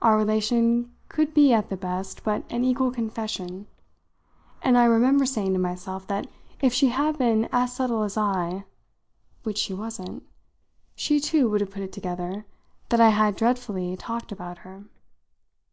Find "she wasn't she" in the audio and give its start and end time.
9.58-11.20